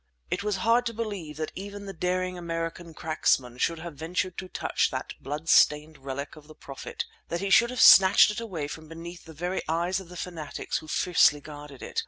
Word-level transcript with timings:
It 0.31 0.41
was 0.43 0.55
hard 0.65 0.87
to 0.87 0.95
believe 0.95 1.37
that 1.37 1.51
even 1.53 1.85
the 1.85 1.93
daring 1.93 2.35
American 2.35 2.95
cracksman 2.95 3.59
should 3.59 3.77
have 3.77 3.93
ventured 3.93 4.35
to 4.39 4.49
touch 4.49 4.89
that 4.89 5.13
blood 5.21 5.47
stained 5.47 5.99
relic 5.99 6.35
of 6.35 6.47
the 6.47 6.55
Prophet, 6.55 7.05
that 7.27 7.39
he 7.41 7.51
should 7.51 7.69
have 7.69 7.79
snatched 7.81 8.31
it 8.31 8.39
away 8.39 8.67
from 8.67 8.87
beneath 8.87 9.25
the 9.25 9.33
very 9.33 9.61
eyes 9.69 9.99
of 9.99 10.09
the 10.09 10.17
fanatics 10.17 10.79
who 10.79 10.87
fiercely 10.87 11.39
guarded 11.39 11.83
it. 11.83 11.99